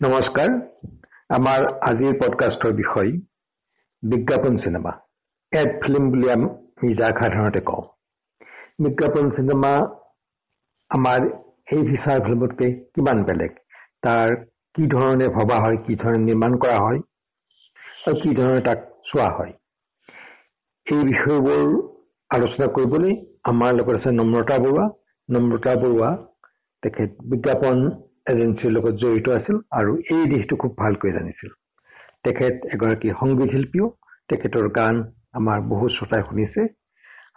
[0.00, 0.52] নমস্কাৰ।
[1.30, 3.10] আমাৰ আজিৰ পডকাষ্টৰ বিষয়
[4.02, 4.92] বিজ্ঞাপন চিনেমা।
[5.52, 7.82] এড ফিল্ম বুলি আমি যাক সাধাৰণতে কওঁ।
[8.78, 9.74] বিজ্ঞাপন চিনেমা
[10.90, 11.28] আমাৰ
[11.72, 13.60] এই ফিচাৰ ফিল্মতকৈ কিমান বেলেগ?
[14.02, 14.34] তাৰ
[14.74, 17.00] কি ধৰণে ভবা হয় কি ধৰণে নিৰ্মাণ কৰা হয়
[18.06, 19.52] আৰু কি ধৰণে তাক চোৱা হয়?
[20.86, 21.64] এই বিষয়বোৰ
[22.30, 24.92] আলোচনা কৰিবলৈ আমাৰ লগত আছে নম্ৰতা বৰুৱা।
[25.28, 26.14] নম্ৰতা বৰুৱা
[26.82, 27.90] তেখেত বিজ্ঞাপন
[28.32, 31.50] এজেঞ্চিৰ লগত জড়িত আছিল আৰু এই দিশটো খুব ভালকৈ জানিছিল।
[32.24, 33.86] তেখেত এগৰাকী সংগীত শিল্পীও
[34.28, 34.98] তেখেতৰ গান
[35.38, 36.66] আমাৰ বহু শ্ৰোতাই শুনিছে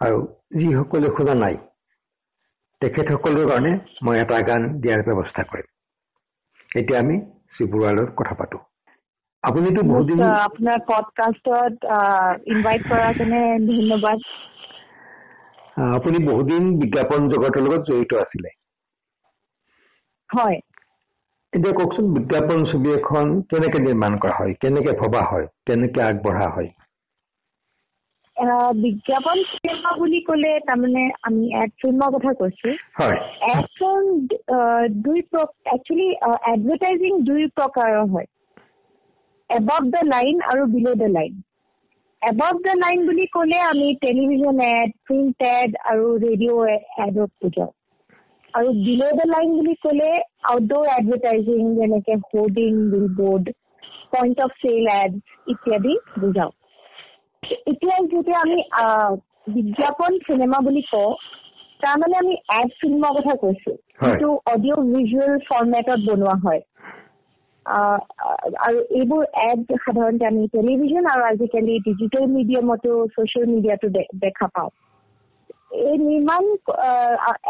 [0.00, 0.18] আৰু
[0.60, 1.56] যিসকলে শুনা নাই
[2.82, 5.66] তেখেতসকলৰ কাৰণে মই এটা গান দিয়াৰ ব্যৱস্থা কৰিম।
[6.80, 7.16] এতিয়া আমি
[7.54, 7.64] শ্ৰী
[7.98, 8.58] লগত কথা পাতো।
[9.42, 11.74] আপুনিতো বহুত দিন আপোনাৰ পডকাষ্টত
[12.52, 13.40] ইনভাইট কৰাৰ কাৰণে
[13.70, 14.18] ধন্যবাদ।
[15.96, 18.50] আপুনি বহুদিন বিজ্ঞাপন জগতৰ লগত জড়িত আছিলে।
[20.30, 20.58] হয়।
[21.54, 26.70] এতিয়া কওকচোন বিজ্ঞাপন ছবি এখন কেনেকে নিৰ্মাণ কৰা হয় কেনেকে ভবা হয় কেনেকে আগবঢ়া হয়?
[28.80, 32.72] বিজ্ঞাপন চিনেমা বুলি কলে তাৰমানে আমি এড ফিল্মৰ কথা কৈছো।
[33.50, 34.04] এড ফিল্ম
[35.04, 35.22] দুই
[35.66, 36.08] একচুৱেলি
[36.52, 38.28] এডভাৰটাইজিং দুই প্ৰকাৰৰ হয়।
[39.50, 41.40] এবাভ দ্য লাইন আৰু below' the line
[42.22, 46.60] above the line বুলি কলে আমি টেলিভিশ্যন এড প্ৰিণ্ট এড আৰু ৰেডিঅ'
[47.06, 47.72] এডত বুজাওঁ।
[48.54, 50.08] আৰু বিল' দ্য লাইন বুলি ক'লে
[50.50, 53.54] আউটডোৰ এডভাৰটাইজিং যেনেকে hoarding billboard
[54.12, 55.16] point of sale ad
[55.46, 56.52] ইত্যাদি বুজাওঁ।
[57.66, 58.58] এতিয়া যেতিয়া আমি
[59.56, 61.10] বিজ্ঞাপন চিনেমা বুলি কওঁ
[61.80, 66.62] তাৰমানে আমি এড ফিল্মৰ কথা কৈছো। যিটো অডিঅ' ভিজুৱেল ফৰ্মেটত বনোৱা হয়।
[68.66, 73.86] আৰু এইবোৰ এড সাধাৰণতে আমি টেলিভিশ্যন আৰু আজিকালি ডিজিটেল মিডিয়ামতো ছচিয়েল মিডিয়াতো
[74.20, 74.70] দেখা পাওঁ।
[75.74, 76.44] এই নিৰ্মাণ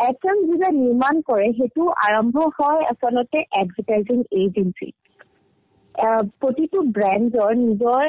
[0.05, 4.89] এফএম যেতিয়া নিৰ্মাণ কৰে সেইটো আৰম্ভ হয় আচলতে এডভাৰটাইজিং এজেঞ্চি
[6.41, 8.03] প্ৰতিটো ব্ৰেণ্ডৰ নিজৰ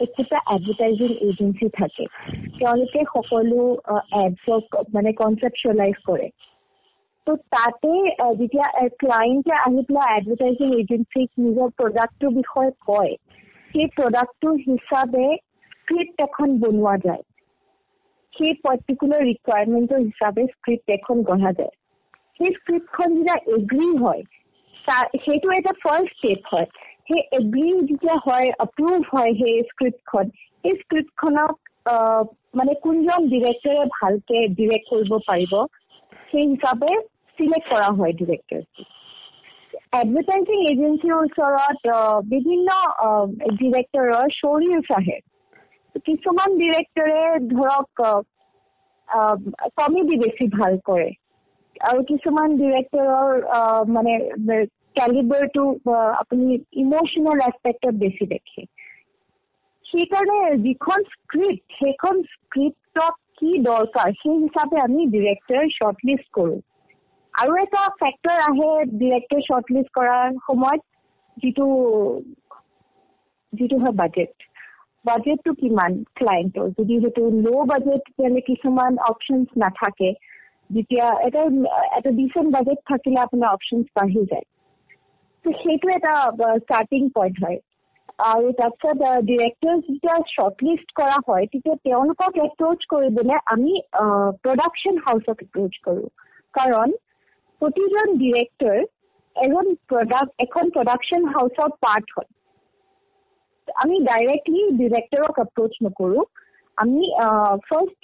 [0.00, 2.06] একোটা এডভাৰটাইজিং এজেঞ্চি থাকে।
[2.58, 3.66] তেওঁলোকে সকলো
[4.22, 6.30] এডছক মানে কনচেপচুৱেলাইজ কৰে।
[7.26, 7.92] ত' তাতে
[8.36, 8.66] যেতিয়া
[8.98, 13.14] ক্লায়েণ্টে আহি পেলাই এডভাৰটাইজিং এজেঞ্চিক নিজৰ প্ৰডাক্টটোৰ বিষয়ে কয়
[13.70, 15.28] সেই প্ৰডাক্টটোৰ হিচাপে
[15.76, 17.24] স্ক্ৰিপ্ট এখন বনোৱা যায়।
[18.34, 21.74] সেই পাৰ্টিকুলাৰ ৰিকুৱাৰমেণ্টৰ হিচাপে স্ক্ৰিপ্ট এখন গঢ়া যায়।
[22.38, 24.22] সেই স্ক্ৰিপ্টখন যেতিয়া এগ্ৰি হয়
[25.18, 26.66] সেইটো এটা ফাৰ্ষ্ট ষ্টেপ হয়।
[27.08, 30.32] সেই এগ্ৰি যেতিয়া হয় এপ্ৰুভ হয় সেই স্ক্ৰিপ্টখন
[30.64, 31.52] সেই স্ক্ৰিপ্টখনক
[32.54, 35.52] মানে কোনজন ডিৰেক্টৰে ভালকে ডিৰেক্ট কৰিব পাৰিব
[36.28, 36.92] সেই হিচাপে
[37.38, 38.62] চিলেক্ট কৰা হয় ডিৰেক্টৰ
[39.94, 41.82] এডভাৰটাইজিং এজেঞ্চিৰ ওচৰত
[42.28, 42.68] বিভিন্ন
[43.58, 45.18] ডিৰেক্টৰৰ শ্বৰিলছ আহে।
[45.94, 47.88] কিছুমান ডিৰেক্টৰে ধৰক
[49.78, 51.10] কমেডি বেছি ভাল কৰে।
[51.80, 53.30] আৰু কিছুমান ডিৰেক্টৰৰ
[53.88, 54.12] মানে
[54.98, 58.62] কেলিবাৰটো আপুনি ইম'চনেল এছপেক্টত বেছি দেখে।
[59.84, 66.58] সেইকাৰণে যিখন স্ক্ৰিপ্ট সেইখন স্ক্ৰিপ্টত কি দৰকাৰ সেই হিচাপে আমি ডিৰেক্টৰ শ্বৰ্ট লিষ্ট কৰোঁ।
[67.34, 70.82] আৰু এটা ফেক্টৰ আহে ডিৰেক্টৰ শ্বৰ্ট লিষ্ট কৰাৰ সময়ত
[71.36, 71.66] যিটো
[73.52, 74.32] যিটো হয় বাজেট
[75.04, 80.10] বাজেটটো কিমান ক্লায়েণ্টৰ যদি সেইটো ল' বাজেট তেতিয়াহ'লে কিছুমান অপশ্যনছ নাথাকে
[80.70, 81.42] যেতিয়া এটা
[81.96, 84.46] এটা ডিচেণ্ট বাজেট থাকিলে আপোনাৰ অপশ্যনছ বাঢ়ি যায়
[85.44, 86.12] ত' সেইটো এটা
[86.60, 87.60] ষ্টাৰ্টিং পইণ্ট হয়
[88.24, 93.72] আৰু তাৰপিছত ডিৰেক্টৰ যেতিয়া শ্বৰ্ট লিষ্ট কৰা হয় তেতিয়া তেওঁলোকক এপ্ৰ'চ কৰিবলৈ আমি
[94.44, 96.08] প্ৰডাকশ্যন হাউচক এপ্ৰ'চ কৰোঁ
[96.54, 96.94] কাৰণ
[97.60, 98.78] প্ৰতিজন ডিৰেক্টৰ
[99.36, 102.30] এজন প্ৰডাক্ট এখন প্ৰডাকশ্যন হাউচৰ পাৰ্ট হয়
[103.68, 106.24] আমি ডাইৰেক্টলি ডিৰেক্টৰক এপ্ৰ'চ নকৰোঁ।
[106.78, 107.02] আমি
[107.68, 108.02] ফাৰ্ষ্ট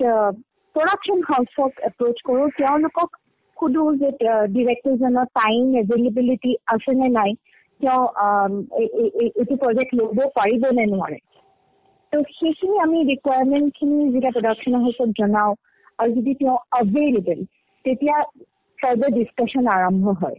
[0.74, 3.16] প্ৰডাকশ্যন হাউচক এপ্ৰ'চ কৰোঁ। তেওঁলোকক
[3.56, 4.10] সোধো যে
[4.52, 7.34] ডিৰেক্টৰজনৰ টাইম এভেইলেবিলিটি আছে নে নাই।
[7.80, 8.02] তেওঁ
[9.36, 11.18] এইটো প্ৰজেক্ট ল'ব পাৰিব নে নোৱাৰে।
[12.12, 15.52] ত' সেইখিনি আমি ৰিকুৱাৰমেণ্টখিনি যেতিয়া প্ৰডাকশ্যন হাউচক জনাওঁ
[15.98, 17.42] আৰু যদি তেওঁ এভেইলেবল
[17.84, 18.16] তেতিয়া
[18.78, 20.38] ফাৰ্ডাৰ ডিছকাশ্যন আৰম্ভ হয়।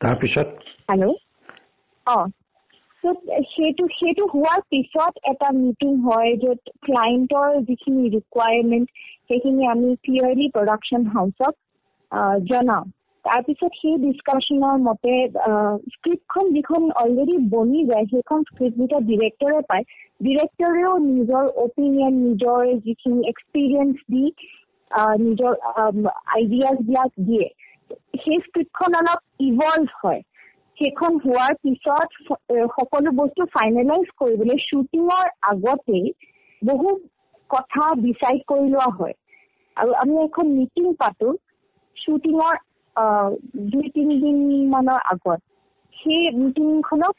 [0.00, 0.48] তাৰপিছত?
[0.90, 1.14] হেল্ল'
[2.06, 8.88] সেইটো সেইটো হোৱাৰ পিছত এটা মিটিং হয় য'ত ক্লায়েণ্টৰ যিখিনি ৰিকুৱাৰমেণ্ট
[9.28, 11.52] সেইখিনি আমি ক্লিয়াৰলি প্ৰডাকশ্যন হাউচক
[12.50, 12.84] জনাওঁ।
[13.24, 15.12] তাৰপিছত সেই ডিছকাশ্যনৰ মতে
[15.90, 19.84] স্ক্ৰিপ্টখন যিখন অলৰেডি বনি যায় সেইখন স্ক্ৰিপ্ট যেতিয়া ডিৰেক্টৰে পায়
[20.20, 24.24] ডিৰেক্টৰেও নিজৰ অপিনিয়ন নিজৰ যিখিনি এক্সপিৰিয়েঞ্চ দি
[25.20, 25.52] নিজৰ
[26.36, 27.46] আইডিয়াছবিলাক দিয়ে।
[28.20, 30.20] সেই স্ক্ৰিপ্টখন অলপ ইভল্ভ হয়।
[30.82, 32.36] সেইখন হোৱাৰ পিছত
[32.76, 36.06] সকলো বস্তু ফাইনেলাইজ কৰিবলৈ শ্বুটিঙৰ আগতেই
[36.62, 36.94] বহু
[37.50, 39.14] কথা ডিচাইড কৰি লোৱা হয়।
[39.76, 41.28] আৰু আমি এখন মিটিং পাতো
[41.96, 42.54] শ্বুটিঙৰ
[43.74, 44.42] দুই তিনিদিন
[44.72, 45.40] মানৰ আগত।
[45.94, 47.14] সেই মিটিংখনক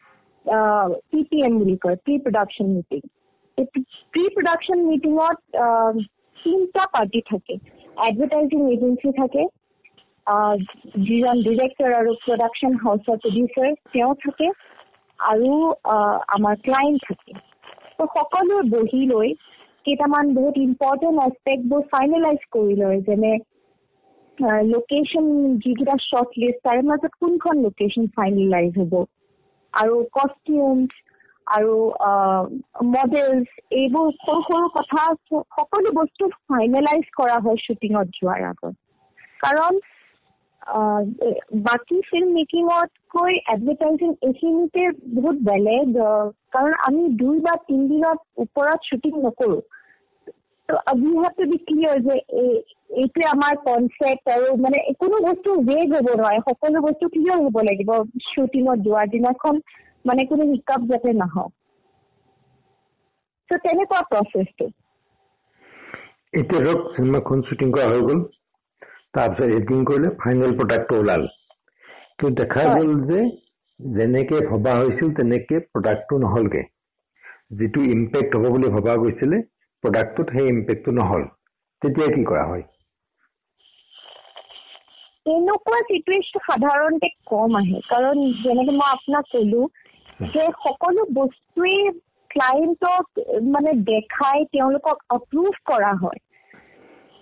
[1.10, 3.02] পি পি এম বুলি কয় pre production meeting
[4.14, 5.38] pre production মিটিঙত
[6.38, 7.60] তিনিটা পাৰ্টি থাকে।
[8.08, 9.44] এডভাৰটাইজিং এজেঞ্চি থাকে
[10.28, 14.48] যিজন ডিৰেক্টৰ আৰু প্ৰডাকশ্যন হাউচৰ প্ৰডিউচাৰ তেওঁ থাকে
[15.20, 15.50] আৰু
[16.30, 17.34] আমাৰ ক্লাইণ্ট থাকে।
[17.98, 19.34] ত' সকলোৱে বহি লৈ
[19.86, 23.34] কেইটামান বহুত ইম্পৰ্টেণ্ট এছপেক্টবোৰ ফাইনেলাইজ কৰি লয় যেনে
[24.68, 25.26] লোকেশ্যন
[25.58, 28.94] যিকেইটা শ্বৰ্ট লিষ্ট তাৰে মাজত কোনখন লোকেশ্যন ফাইনেলাইজ হ'ব
[29.74, 30.92] আৰু কষ্টিউমছ
[31.48, 31.74] আৰু
[32.90, 35.02] মডেলছ এইবোৰ সৰু সৰু কথা
[35.52, 38.74] সকলো বস্তু ফাইনেলাইজ কৰা হয় শ্বুটিঙত যোৱাৰ আগত।
[39.40, 39.74] কাৰণ
[40.64, 44.84] বাকী ফিল্ম মেকিঙতকৈ এডভাৰটাইজিং এইখিনিতে
[45.16, 45.98] বহুত বেলেগ
[46.54, 49.62] কাৰণ আমি দুই বা তিনিদিনত ওপৰত শ্বুটিং নকৰোঁ।
[50.94, 52.16] উই হেভ বি ক্লিয়াৰ যে
[52.98, 57.92] এইটোৱে আমাৰ কনচেপ্ট আৰু মানে কোনো বস্তু ৱেগ হ'ব নোৱাৰে সকলো বস্তু ক্লিয়াৰ হ'ব লাগিব
[58.28, 59.60] শ্বুটিঙত যোৱাৰ দিনাখন
[60.06, 61.52] মানে কোনো হিকাপ যাতে নহওক
[63.50, 64.66] ত' তেনেকুৱা প্ৰচেছটো
[66.34, 68.22] এতিয়া ধৰক চিনেমাখন শ্বুটিং কৰা হৈ গ'ল।
[69.14, 71.26] তাৰপিছত এডিটিং কৰিলে ফাইনেল প্ৰডাক্টটো ওলাল
[72.20, 73.20] কিন্তু দেখা গ'ল যে
[73.80, 76.64] যেনেকে ভবা হৈছিল তেনেকে প্ৰডাক্টটো নহ'লগে।
[77.54, 79.40] যিটো ইম্পেক্ট হ'ব বুলি ভবা গৈছিলে
[79.84, 81.24] প্ৰডাক্টটোত সেই ইম্পেক্টটো নহ'ল।
[81.82, 82.64] তেতিয়া কি কৰা হয়?
[85.26, 89.62] এনেকুৱা চিটুৱেশ্যন সাধাৰণতে কম আহে। কাৰণ যেনেকে মই আপোনাক কলো
[90.34, 91.94] যে সকলো বস্তুৱেই
[92.30, 93.06] ক্লায়েণ্টক
[93.48, 96.20] মানে দেখাই তেওঁলোকক এপ্ৰুভ কৰা হয়।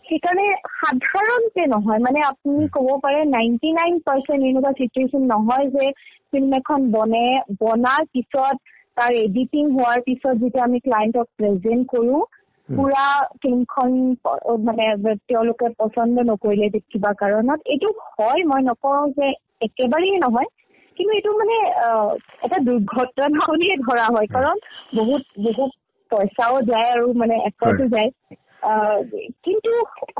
[0.05, 0.45] সেইকাৰণে
[0.75, 5.85] সাধাৰণতে নহয় মানে আপুনি ক'ব পাৰে নাইণ্টি নাইন পাৰ্চেণ্ট এনেকুৱা চিটুৱেশ্যন নহয় যে
[6.33, 7.25] ফিল্ম এখন বনে
[7.61, 8.55] বনাৰ পিছত
[8.97, 12.21] তাৰ এডিটিং হোৱাৰ পিছত যেতিয়া আমি ক্লায়েণ্টক প্ৰেজেণ্ট কৰোঁ
[12.69, 13.05] পুৰা
[13.41, 13.91] ফিল্মখন
[14.65, 14.87] মানে
[15.27, 19.29] তেওঁলোকে পচন্দ নকৰিলে কিবা কাৰণত এইটো হয় মই নকওঁ যে
[19.61, 20.49] একেবাৰেই নহয়
[20.97, 21.57] কিন্তু এইটো মানে
[22.41, 24.57] এটা দুৰ্ঘটনা বুলিয়ে ধৰা হয় কাৰণ
[24.95, 25.71] বহুত বহুত
[26.11, 28.09] পইচাও যায় আৰু মানে এফৰ্টো যায়।
[28.61, 29.71] কিন্তু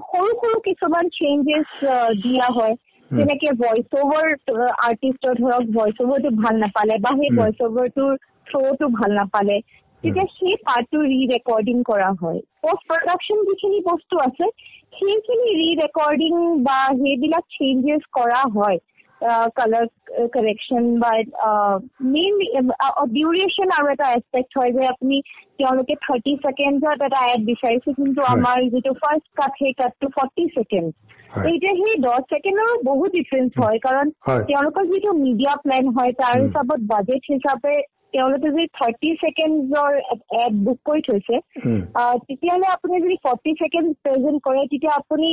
[0.03, 1.67] সৰু সৰু কিছুমান চেঞ্জেছ
[2.21, 2.75] দিয়া হয়।
[3.11, 4.27] যেনেকে ভইচ অভাৰ
[4.81, 8.11] আৰ্টিষ্টৰ ধৰক ভইচ অভাৰটো ভাল নাপালে বা সেই ভইচ অভাৰটোৰ
[8.47, 9.57] থ্ৰ'টো ভাল নাপালে
[10.03, 14.47] তেতিয়া সেই পাৰ্টটো ৰি ৰেকৰ্ডিং কৰা হয়। পষ্ট প্ৰডাকশ্যন যিখিনি বস্তু আছে
[14.93, 16.33] সেইখিনি ৰি ৰেকৰ্ডিং
[16.63, 18.79] বা সেইবিলাক চেঞ্জেছ কৰা হয়।
[19.57, 19.85] কালাৰ
[20.33, 21.11] কাৰেকশ্যন বা
[22.13, 22.47] মেইনলি
[23.11, 25.21] ডিউৰেশ্যন আৰু এটা এছপেক্ট হয় যে আপুনি
[25.57, 30.89] তেওঁলোকে থাৰ্টি ছেকেণ্ডত এটা এড বিচাৰিছে কিন্তু আমাৰ যিটো ফাৰ্ষ্ট কাট সেই কাটটো ফৰ্টি ছেকেণ্ড
[31.45, 34.13] এতিয়া সেই দহ ছেকেণ্ডৰো বহুত ডিফাৰেঞ্চ হয় কাৰণ
[34.45, 37.75] তেওঁলোকৰ যিটো মিডিয়া প্লেন হয় তাৰ হিচাপত বাজেট হিচাপে
[38.13, 39.91] তেওঁলোকে যদি থাৰ্টি ছেকেণ্ডৰ
[40.39, 41.35] এড বুক কৰি থৈছে
[42.25, 45.27] তেতিয়াহ'লে আপুনি যদি ফৰ্টি ছেকেণ্ড প্ৰেজেণ্ট কৰে তেতিয়া আপুনি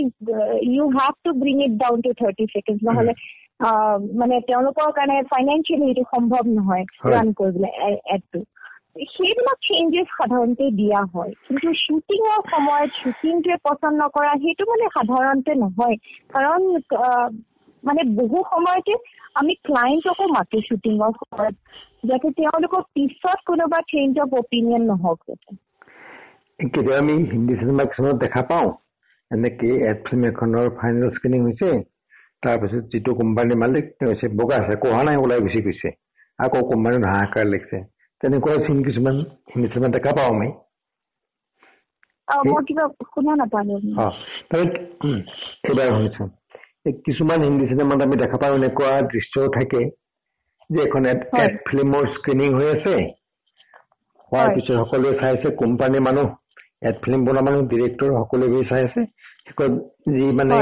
[0.68, 3.16] you have to bring it down to thirty second নহ'লে
[3.60, 6.84] মানে তেওঁলোকৰ কাৰণে ফাইনেন্সিয়েলি এইটো সম্ভৱ নহয়
[7.14, 7.70] ৰান কৰিবলৈ
[8.16, 8.42] এডটো
[9.08, 15.96] সেইবিলাক চেঞ্জেছ সাধাৰণতে দিয়া হয়। কিন্তু শ্বুটিঙৰ সময়ত শ্বুটিংটোৱে পচন্দ নকৰা সেইটো মানে সাধাৰণতে নহয়।
[16.30, 16.60] কাৰণ
[17.84, 18.94] মানে বহু সময়তে
[19.34, 21.54] আমি ক্লায়েণ্টকো মাতো শ্বুটিঙৰ সময়ত
[22.04, 25.20] যাতে তেওঁলোকৰ পিছত কোনোবা চেঞ্জ অফ অপিনিয়ন নহওক।
[26.58, 28.68] কেতিয়াবা আমি হিন্দী চিনেমা কিছুমানত দেখা পাওঁ।
[29.30, 31.70] এনেকে এড ফিল্ম এখনৰ ফাইনেল স্ক্ৰিনিং হৈছে।
[32.42, 35.90] তাৰপিছত যিটো কোম্পানীৰ মালিক তেওঁ হৈছে বগা আছে কোহা নাই ওলাই গুচি গৈছে
[36.38, 37.78] আকৌ কোম্পানীত হাহাকাৰ লাগিছে
[38.20, 39.16] তেনেকুৱা চিন কিছুমান
[39.52, 40.48] চিনেমা দেখা পাওঁ আমি
[45.64, 46.24] এইবাৰ শুনিছো
[47.04, 49.80] কিছুমান হিন্দী চিনেমাত আমি দেখা পাওঁ এনেকুৱা দৃশ্যও থাকে
[50.70, 51.08] যে এখন
[51.66, 52.94] ফিল্মৰ স্ক্ৰিনিং হৈ আছে
[54.32, 56.26] হোৱাৰ পিছত সকলোৱে চাইছে কোম্পানীৰ মানুহ
[56.82, 59.00] এড ফিল্ম বনোৱা মানুহ ডিৰেক্টৰ সকলোৱে গৈ চাই আছে
[60.12, 60.58] যি মানে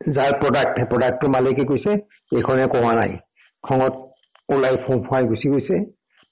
[0.00, 1.94] যাৰ প্ৰডাক্ট সেই প্ৰডাক্টটো মালিকে কৈছে
[2.32, 3.16] এইখনে কোৱা নাই।
[3.64, 3.94] খঙত
[4.48, 5.80] ওলাই ফোঁফাই গুচি গৈছে।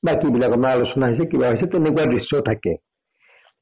[0.03, 2.73] বাকীবিলাক আমাৰ আলোচনা হৈছে কিবা হৈছে তেনেকুৱা দৃশ্য থাকে।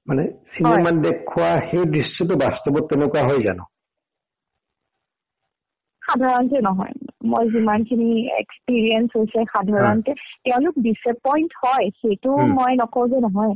[0.08, 3.64] মানে চিনেমাত দেখুওৱা সেই দৃশ্যটো বাস্তৱত তেনেকুৱা হয় জানো?
[6.02, 6.94] সাধাৰণতে নহয়।
[7.24, 10.12] মই যিমানখিনি এক্সপিৰিয়েঞ্চ হৈছে সাধাৰণতে
[10.44, 13.54] তেওঁলোক ডিচএপইণ্ট হয় সেইটো মই নকওঁ যে নহয়।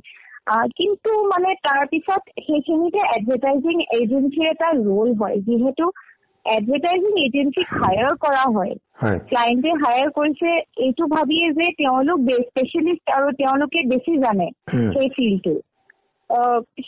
[0.76, 5.90] কিন্তু মানে তাৰপিছত সেইখিনিতে এডভাৰটাইজিং এজেঞ্চিৰ এটা ৰোল হয়। যিহেতু
[6.46, 8.74] এডভাৰটাইজিং এজেঞ্চিক হায়াৰ কৰা হয়।
[9.30, 10.50] ক্লায়েণ্টে হায়াৰ কৰিছে
[10.86, 15.54] এইটো ভাবিয়ে যে তেওঁলোক স্পেচিয়েলিষ্ট আৰু তেওঁলোকে বেছি জানে সেই ফিল্ডটো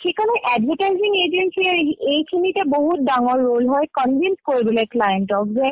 [0.01, 1.79] সেইকাৰণে এডভাৰটাইজিং এজেঞ্চিৰ
[2.13, 5.71] এইখিনিতে বহুত ডাঙৰ ৰোল হয় কনভিন্স কৰিবলৈ ক্লায়েণ্টক যে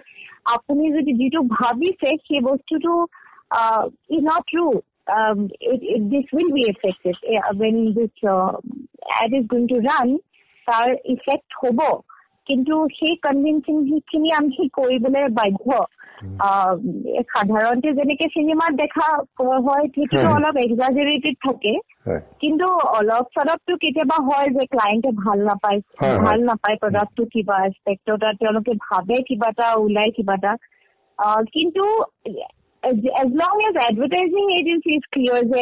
[0.56, 2.96] আপুনি যদি যিটো ভাবিছে সেই বস্তুটো
[4.10, 4.66] is not true
[6.10, 7.16] this will be affected
[7.60, 8.38] when this
[9.22, 10.18] ad is going to run
[10.68, 11.80] তাৰ ইফেক্ট হ'ব।
[12.48, 13.76] কিন্তু সেই কনভিনচিং
[14.10, 15.82] খিনি আমি কৰিবলৈ বাধ্য
[17.30, 19.08] সাধাৰণতে যেনেকে চিনেমাত দেখা
[19.68, 21.74] হয় সেইটোতো অলপ এক্সাজাৰেটেড থাকে।
[22.42, 25.80] কিন্তু অলপ চলপটো কেতিয়াবা হয় যে ক্লায়েণ্টে ভাল নাপায়
[26.20, 30.54] ভাল নাপায় প্ৰডাক্টটো কিবা এক্সপেক্টত তেওঁলোকে ভাবে কিবা এটা ওলাই কিবা এটা।
[31.52, 31.84] কিন্তু
[32.84, 35.62] as long as advertising agency is clear যে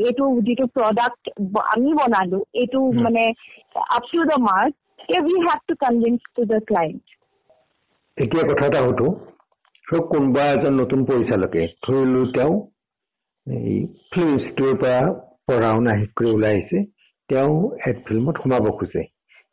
[0.00, 1.22] এইটো যিটো প্ৰডাক্ট
[1.74, 3.24] আমি বনালো এইটো মানে
[3.96, 4.72] আপ টু দ্য মাৰ্ক
[8.16, 9.08] এতিয়া কথা এটা সুধো
[10.08, 12.54] কোনোবা এজন নতুন পৰিচালকে ধৰিলো তেওঁ
[13.46, 13.76] এই
[14.12, 14.34] ফিল্ম
[14.82, 14.98] পৰা
[15.46, 16.82] পঢ়া শুনা শেষ কৰি ওলাই আহিছে
[17.28, 17.54] তেওঁ
[17.88, 19.04] এড ফিল্মত সোমাব খোজে।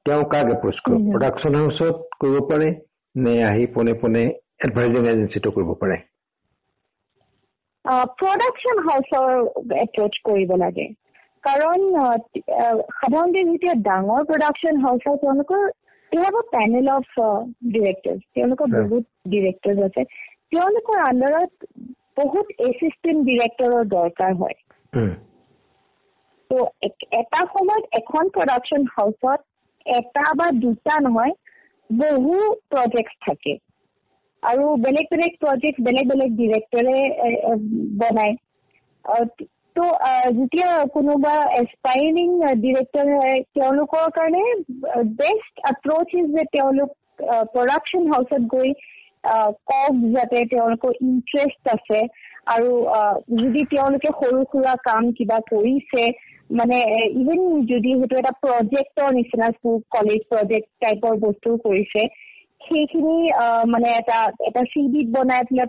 [0.05, 1.05] তেওঁ কাক এপ্ৰচ কৰিব?
[1.12, 2.67] প্ৰডাকশ্যন হাউচত কৰিব পাৰে
[3.15, 4.24] নে আহি পোনে পোনে
[4.67, 5.97] এডভাইজিং এজেঞ্চিটো কৰিব পাৰে?
[8.19, 9.29] প্ৰডাকশ্যন হাউচৰ
[9.79, 10.88] এপ্ৰচ কৰিব লাগে।
[11.45, 11.83] কাৰণ
[12.93, 15.65] সাধাৰণতে যেতিয়া ডাঙৰ প্ৰডাকশ্যন হাউচ হয় তেওঁলোকৰ
[16.11, 17.11] they have a panel of
[17.71, 20.01] directors তেওঁলোকৰ বহুত ডিৰেক্টৰ্ছ আছে।
[20.51, 21.51] তেওঁলোকৰ আণ্ডাৰত
[22.17, 24.57] বহুত এছিষ্টেণ্ট ডিৰেক্টৰৰ দৰকাৰ হয়।
[26.49, 26.65] ত'
[27.11, 29.39] এটা সময়ত এখন প্ৰডাকশ্যন হাউচত
[29.85, 31.33] এটা বা দুটা নহয়
[31.89, 32.35] বহু
[32.69, 33.55] প্ৰজেক্ট থাকে।
[34.43, 36.97] আৰু বেলেগ বেলেগ প্ৰজেক্ট বেলেগ বেলেগ ডিৰেক্টৰে
[37.97, 38.33] বনায়।
[39.75, 39.86] ত'
[40.36, 42.27] যেতিয়া কোনোবা এছপাইৰিং
[42.60, 44.44] ডিৰেক্টৰ হয় তেওঁলোকৰ কাৰণে
[45.15, 46.94] বেষ্ট এপ্ৰ'চ ইজ যে তেওঁলোক
[47.51, 48.72] প্ৰডাকশ্যন হাউচত গৈ
[49.65, 52.00] কওক যাতে তেওঁলোকৰ ইণ্টাৰেষ্ট আছে
[52.48, 52.72] আৰু
[53.38, 56.08] যদি তেওঁলোকে সৰু সুৰা কাম কিবা কৰিছে
[56.53, 56.79] মানে
[57.15, 59.51] ইভেন যদি সেইটো এটা প্ৰজেক্টৰ নিচিনা
[59.91, 62.08] কলেজ প্ৰজেক্ট টাইপৰ বস্তু কৰিছে
[62.62, 63.15] সেইখিনি
[63.67, 65.67] মানে এটা এটা চি ডিত বনাই পেলাই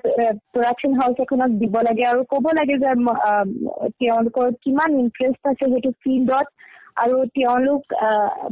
[0.53, 2.91] প্ৰডাকশ্যন হাউচ এখনক দিব লাগে আৰু ক'ব লাগে যে
[4.01, 6.47] তেওঁলোকৰ কিমান ইণ্টাৰেষ্ট আছে সেইটো ফিল্ডত
[6.97, 7.83] আৰু তেওঁলোক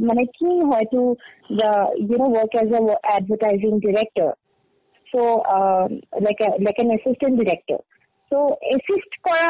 [0.01, 1.01] মানে কি হয়তো
[2.01, 2.81] you know' work as a
[3.15, 4.31] advertising director
[5.07, 5.15] so'
[6.19, 7.81] like an assistant director
[8.31, 9.49] so' assist কৰা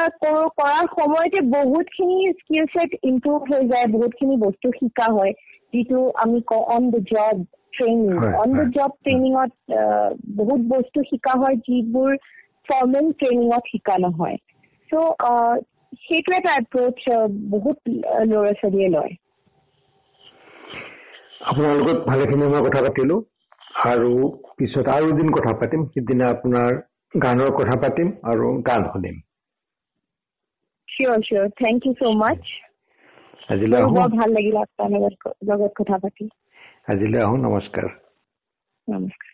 [0.55, 5.33] কৰাৰ সময়তে বহুতখিনি স্কিল ছেট ইম্প্ৰুভ হৈ যায় বহুতখিনি বস্তু শিকা হয়
[5.73, 9.51] যিটো আমি কওঁ on the job training on the job ট্ৰেইনিঙত
[10.35, 12.11] বহুত বস্তু শিকা হয় যিবোৰ
[12.67, 14.37] ফৰ্মেল ট্ৰেইনিঙত শিকা নহয়।
[14.89, 15.03] চ'
[16.01, 16.99] সেইটো এটা এপ্ৰ'চ
[17.49, 17.77] বহুত
[18.25, 19.13] ল'ৰা ছোৱালীয়ে লয়।
[21.45, 23.17] আপোনাৰ লগত ভালেখিনি সময় কথা পাতিলো।
[23.85, 24.11] আৰু
[24.57, 26.77] পিছত আৰু এদিন কথা পাতিম। সিদিনা আপোনাৰ
[27.13, 29.17] গানৰ কথা পাতিম আৰু গান শুনিম।
[30.87, 32.41] চিয়'ৰ চিয়'ৰ থেংক ইউ চ' মাছ
[33.49, 33.79] আজিলৈ
[34.15, 35.01] ভাল লাগিল আপোনাৰ
[35.45, 36.25] লগত কথা পাতি।
[36.87, 37.87] আজিলৈ আহোঁ নমস্কাৰ
[38.87, 39.31] নমস্কাৰ